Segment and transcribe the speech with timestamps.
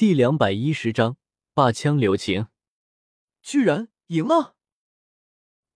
[0.00, 1.18] 第两百一十章
[1.52, 2.46] 霸枪留情，
[3.42, 4.56] 居然赢了！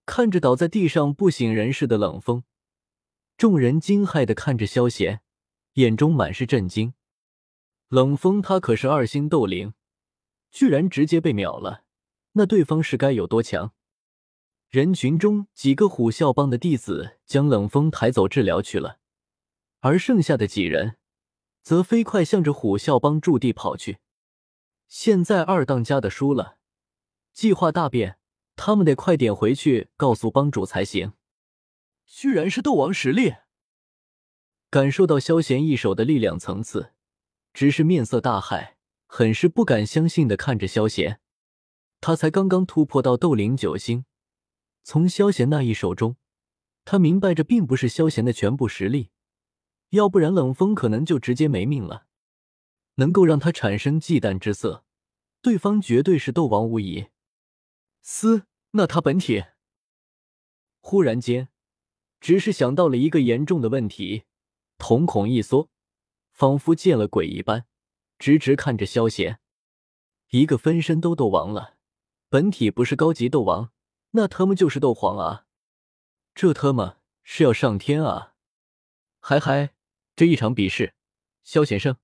[0.07, 2.43] 看着倒在地上不省人事的冷风，
[3.37, 5.21] 众人惊骇的看着萧贤，
[5.75, 6.95] 眼中满是震惊。
[7.89, 9.75] 冷风他可是二星斗灵，
[10.51, 11.85] 居然直接被秒了，
[12.33, 13.75] 那对方是该有多强？
[14.71, 19.01] 人群中几个虎啸帮的弟子将冷风抬走治疗去了，
[19.81, 20.97] 而剩下的几人
[21.63, 23.99] 则飞快向着虎啸帮驻地跑去。
[24.97, 26.59] 现在二当家的输了，
[27.33, 28.17] 计划大变，
[28.55, 31.15] 他们得快点回去告诉帮主才行。
[32.07, 33.35] 居然是斗王实力！
[34.71, 36.93] 感受到萧贤一手的力量层次，
[37.53, 38.75] 只是面色大骇，
[39.09, 41.21] 很是不敢相信的看着萧贤。
[42.01, 44.05] 他才刚刚突破到斗灵九星。
[44.85, 46.17] 从萧贤那一手中，
[46.85, 49.11] 他明白这并不是萧贤的全部实力，
[49.91, 52.07] 要不然冷风可能就直接没命了。
[52.97, 54.85] 能够让他产生忌惮之色，
[55.45, 57.09] 对方绝对是斗王无疑。
[58.01, 59.45] 嘶，那他本体……
[60.81, 61.51] 忽然间，
[62.19, 64.25] 只是想到了一个严重的问题，
[64.79, 65.69] 瞳孔一缩，
[66.33, 67.67] 仿佛见了鬼一般，
[68.19, 69.39] 直直看着萧贤。
[70.31, 71.77] 一个分身都斗王了，
[72.31, 73.71] 本体不是高级斗王。
[74.13, 75.47] 那他妈就是斗皇啊！
[76.35, 78.35] 这他妈是要上天啊！
[79.21, 79.75] 嗨嗨，
[80.17, 80.95] 这一场比试，
[81.43, 81.99] 萧贤胜。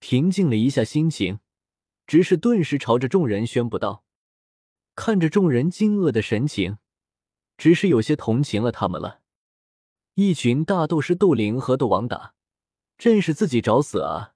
[0.00, 1.38] 平静了一下心情，
[2.08, 4.02] 只是顿时朝着众人宣布道
[4.96, 6.78] ：“看着众人惊愕的神情，
[7.58, 9.20] 只是有些同情了他们了。
[10.14, 12.34] 一群大斗师斗灵和斗王打，
[12.96, 14.34] 真是自己找死啊！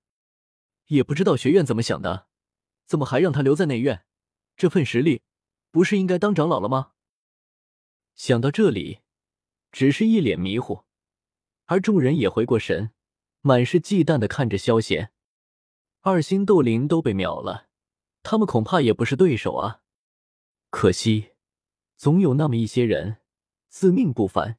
[0.88, 2.28] 也不知道学院怎么想的，
[2.86, 4.04] 怎么还让他留在内院？
[4.54, 5.22] 这份实力……”
[5.72, 6.92] 不是应该当长老了吗？
[8.14, 8.98] 想到这里，
[9.70, 10.84] 只是一脸迷糊，
[11.64, 12.90] 而众人也回过神，
[13.40, 15.14] 满是忌惮的看着萧贤。
[16.04, 17.68] 二星斗灵都被秒了，
[18.24, 19.82] 他们恐怕也不是对手啊！
[20.68, 21.34] 可惜，
[21.96, 23.18] 总有那么一些人
[23.68, 24.58] 自命不凡，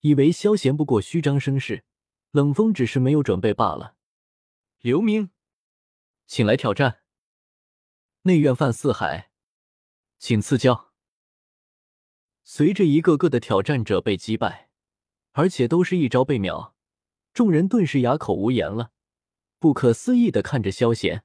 [0.00, 1.86] 以为萧贤不过虚张声势，
[2.30, 3.96] 冷风只是没有准备罢了。
[4.80, 5.30] 刘明，
[6.26, 7.00] 请来挑战。
[8.24, 9.30] 内院范四海。
[10.18, 10.92] 请赐教。
[12.44, 14.68] 随着一个个的挑战者被击败，
[15.32, 16.74] 而且都是一招被秒，
[17.32, 18.92] 众人顿时哑口无言了，
[19.66, 21.24] 不可思议的看着萧贤。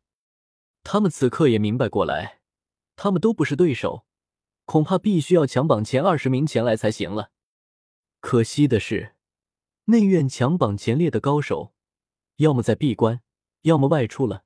[0.82, 2.42] 他们此刻也明白过来，
[2.96, 4.04] 他们都不是对手，
[4.66, 7.30] 恐怕必须要强榜前二十名前来才行了。
[8.20, 9.16] 可惜的是，
[9.86, 11.76] 内院强榜前列的高手，
[12.38, 13.22] 要么在闭关，
[13.62, 14.44] 要么外出了，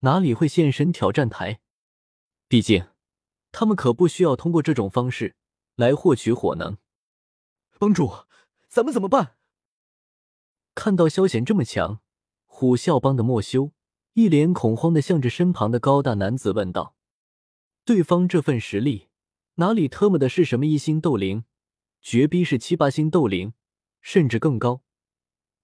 [0.00, 1.60] 哪里会现身挑战台？
[2.48, 2.88] 毕竟。
[3.52, 5.36] 他们可不需要通过这种方式
[5.76, 6.76] 来获取火能。
[7.78, 8.26] 帮主，
[8.66, 9.36] 咱们怎么办？
[10.74, 12.00] 看到萧贤这么强，
[12.58, 13.70] 虎啸帮的莫修
[14.14, 16.96] 一脸恐慌的向着身旁的高大男子问道
[17.86, 19.06] ：“对方这份实力，
[19.54, 21.44] 哪里特么的是什么一星斗灵，
[22.02, 23.52] 绝逼是七八星斗灵，
[24.00, 24.82] 甚至更高。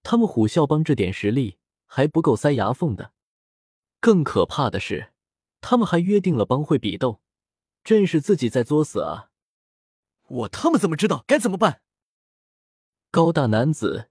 [0.03, 3.11] 他们虎啸帮这点实力还不够塞牙缝的。
[3.99, 5.11] 更可怕的是，
[5.59, 7.19] 他们还约定了帮会比斗。”
[7.83, 9.31] 真是自己在作死啊！
[10.29, 11.81] 我他妈怎么知道该怎么办？
[13.11, 14.09] 高大男子，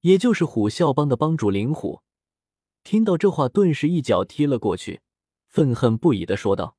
[0.00, 2.02] 也就是虎啸帮的帮主灵虎，
[2.84, 5.00] 听到这话，顿时一脚踢了过去，
[5.48, 6.76] 愤恨不已的说道：“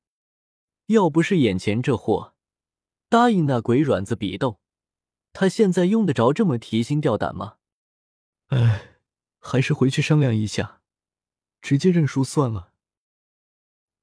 [0.87, 2.35] 要不是眼前这货
[3.09, 4.59] 答应那鬼软子比斗，
[5.33, 7.57] 他现在用得着这么提心吊胆吗？”
[8.49, 8.97] 哎，
[9.39, 10.81] 还是回去商量一下，
[11.61, 12.71] 直接认输算了。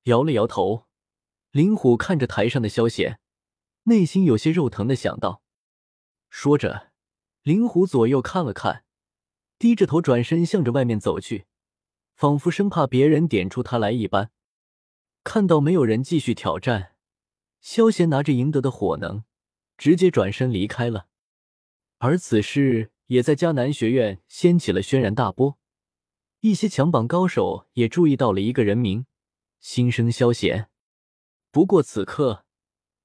[0.04, 0.86] 摇了摇头。
[1.52, 3.20] 林虎看着台上的萧贤，
[3.82, 5.42] 内心有些肉疼的想到。
[6.30, 6.92] 说着，
[7.42, 8.86] 林虎左右看了看，
[9.58, 11.44] 低着头转身向着外面走去，
[12.14, 14.30] 仿佛生怕别人点出他来一般。
[15.24, 16.96] 看到没有人继续挑战，
[17.60, 19.24] 萧贤拿着赢得的火能，
[19.76, 21.06] 直接转身离开了。
[21.98, 25.58] 而此事也在迦南学院掀起了轩然大波，
[26.40, 29.06] 一些强榜高手也注意到了一个人名，
[29.60, 30.68] 心生萧贤。
[31.52, 32.44] 不过此刻，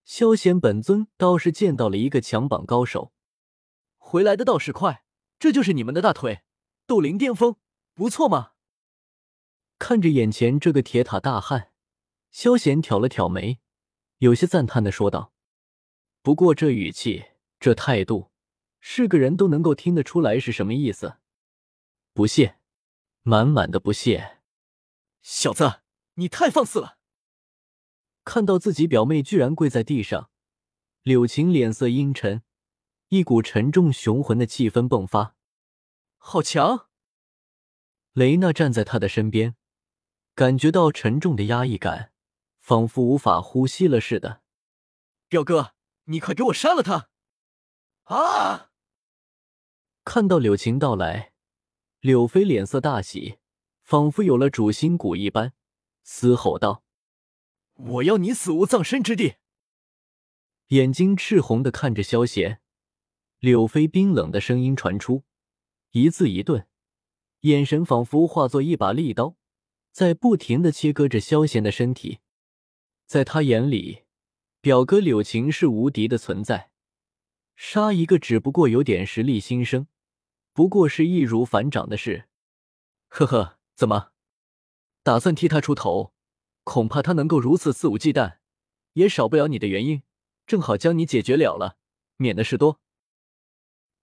[0.03, 3.11] 萧贤本尊倒是见到了一个强榜高手，
[3.97, 5.03] 回来的倒是快，
[5.37, 6.41] 这就是你们的大腿，
[6.87, 7.57] 斗灵巅峰，
[7.93, 8.53] 不错嘛。
[9.79, 11.71] 看着眼前这个铁塔大汉，
[12.31, 13.59] 萧贤挑了挑眉，
[14.17, 15.33] 有些赞叹的说道
[16.21, 17.25] ：“不过这语气，
[17.59, 18.31] 这态度，
[18.79, 21.17] 是个人都能够听得出来是什么意思，
[22.13, 22.57] 不屑，
[23.21, 24.39] 满满的不屑。
[25.21, 25.81] 小子，
[26.15, 26.97] 你太放肆了！”
[28.25, 30.29] 看到自己表妹居然跪在地上，
[31.03, 32.41] 柳晴脸色阴沉，
[33.09, 35.35] 一股沉重雄浑的气氛迸发。
[36.17, 36.89] 好强！
[38.11, 39.55] 雷娜站在他的身边，
[40.37, 42.11] 感觉到沉重的压抑感，
[42.59, 44.43] 仿佛无法呼吸了似的。
[45.27, 45.73] 表哥，
[46.03, 47.09] 你快给我杀了他！
[48.03, 48.69] 啊！
[50.05, 51.33] 看到柳晴到来，
[52.01, 53.39] 柳飞脸色大喜，
[53.81, 55.53] 仿佛有了主心骨一般，
[56.03, 56.83] 嘶吼道
[57.73, 59.37] ：“我要你死无葬身之地！”
[60.69, 62.61] 眼睛赤红的看着萧贤，
[63.39, 65.23] 柳飞冰冷的声音传出，
[65.93, 66.67] 一字一顿，
[67.39, 69.35] 眼神仿佛化作一把利刀，
[69.97, 72.19] 在不停的切割着萧贤的身体。
[73.07, 74.03] 在他眼里，
[74.61, 76.69] 表哥柳晴是无敌的存在，
[77.55, 79.87] 杀一个只不过有点实力新生。
[80.53, 82.27] 不过是易如反掌的事，
[83.07, 84.11] 呵呵，怎么
[85.01, 86.13] 打算替他出头？
[86.63, 88.37] 恐怕他能够如此肆无忌惮，
[88.93, 90.03] 也少不了你的原因。
[90.45, 91.77] 正好将你解决了了，
[92.17, 92.79] 免得事多。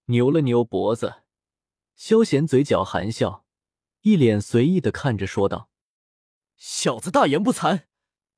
[0.07, 1.23] 扭了扭脖子，
[1.95, 3.45] 萧贤嘴角含笑，
[4.01, 5.71] 一脸随意的看着说道
[6.57, 7.85] ：“小子大言不惭，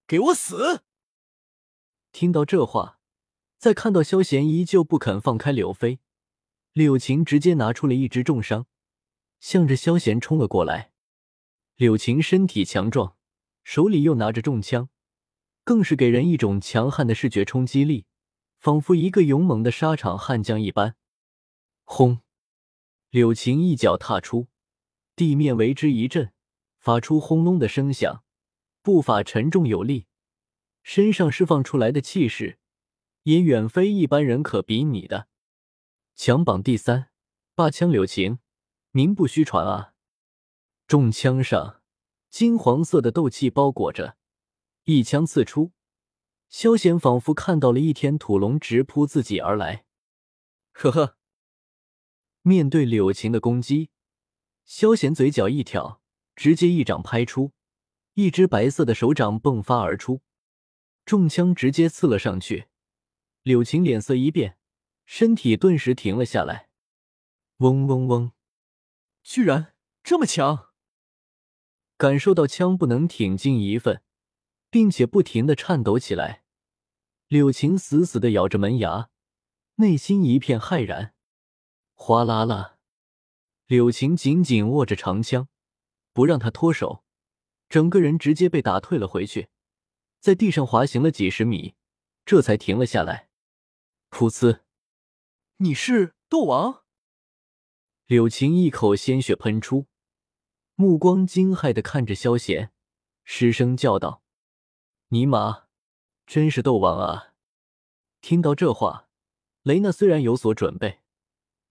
[0.06, 0.82] 给我死！”
[2.12, 2.98] 听到这话，
[3.58, 6.00] 再看到萧贤依旧不肯放开柳飞。
[6.72, 8.66] 柳晴直接拿出了一支重伤，
[9.40, 10.92] 向着萧贤冲了过来。
[11.76, 13.16] 柳晴身体强壮，
[13.64, 14.88] 手里又拿着重枪，
[15.64, 18.06] 更是给人一种强悍的视觉冲击力，
[18.58, 20.96] 仿佛一个勇猛的沙场悍将一般。
[21.84, 22.20] 轰！
[23.10, 24.48] 柳晴一脚踏出，
[25.14, 26.32] 地面为之一震，
[26.86, 28.22] 发出轰隆的声响，
[28.80, 30.06] 步伐沉重有力，
[30.84, 32.60] 身上释放出来的气势
[33.24, 35.26] 也远非一般人可比拟的。
[36.14, 37.10] 强榜第三，
[37.56, 38.38] 霸枪柳晴，
[38.92, 39.94] 名不虚传啊！
[40.86, 41.82] 重枪上
[42.30, 44.16] 金黄色的斗气包裹着，
[44.84, 45.72] 一枪刺出，
[46.48, 49.86] 萧贤仿佛看到了一天土龙直扑自己而来。
[50.70, 51.16] 呵呵，
[52.42, 53.90] 面对柳晴的攻击，
[54.64, 56.00] 萧贤嘴角一挑，
[56.36, 57.50] 直接一掌拍出，
[58.14, 60.20] 一只白色的手掌迸发而出，
[61.04, 62.68] 重枪直接刺了上去。
[63.42, 64.56] 柳晴脸色一变。
[65.08, 66.68] 身体顿时停了下来，
[67.58, 68.32] 嗡嗡嗡！
[69.22, 69.72] 居然
[70.02, 70.70] 这么强！
[71.96, 74.02] 感受到枪不能挺进一份，
[74.68, 76.42] 并且不停的颤抖起来，
[77.28, 79.10] 柳晴死死的咬着门牙，
[79.76, 81.14] 内心一片骇然。
[81.94, 82.78] 哗啦啦！
[83.66, 85.48] 柳晴紧紧握着长枪，
[86.16, 87.04] 不让他脱手，
[87.68, 89.50] 整个人直接被打退了回去，
[90.18, 91.74] 在地上滑行了几十米，
[92.24, 93.28] 这才停了下来。
[94.10, 94.60] 噗呲！
[95.58, 96.84] 你是斗王？
[98.06, 99.88] 柳晴一口鲜血喷出，
[100.74, 102.72] 目光惊骇的看着萧贤，
[103.22, 104.22] 失声叫道
[105.12, 105.64] ：“尼玛，
[106.26, 107.34] 真是斗王啊！”
[108.22, 109.10] 听到这话，
[109.64, 111.00] 雷娜虽然有所准备，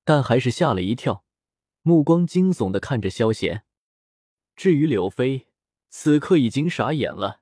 [0.03, 1.25] 但还是吓了一跳，
[1.81, 3.65] 目光惊悚的看着萧贤。
[4.55, 5.47] 至于柳飞，
[5.89, 7.41] 此刻已经傻眼了，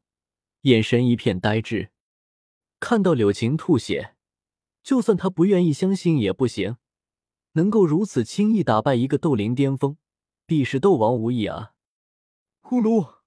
[0.61, 1.91] 眼神一片呆滞，
[2.79, 4.15] 看到柳晴吐血。
[4.81, 6.75] 就算他不愿意相信也不行，
[7.53, 9.97] 能够如此轻易打败一个斗灵巅峰，
[10.45, 11.73] 必是斗王无疑啊！
[12.59, 13.19] 呼噜，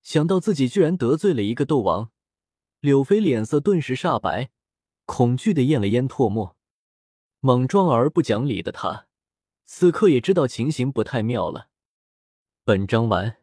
[0.00, 2.12] 想到自己居然得罪了一个斗王，
[2.80, 4.50] 柳飞脸色顿时煞白，
[5.06, 6.56] 恐惧的咽了咽唾沫。
[7.40, 9.08] 莽撞而不讲理的他，
[9.64, 11.67] 此刻也知道情形不太妙了。
[12.68, 13.37] 本章完。